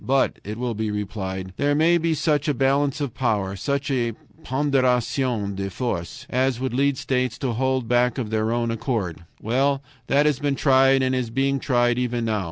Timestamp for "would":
6.59-6.73